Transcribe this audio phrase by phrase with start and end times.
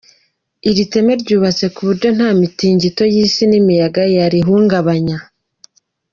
[0.69, 5.17] Iri teme ryubatse ku buryo nta mitingito y'isi n'imiyaga yarihungabanya.